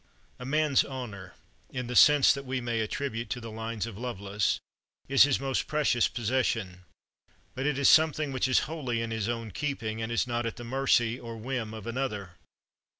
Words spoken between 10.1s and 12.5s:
is not at the mercy or whim of another.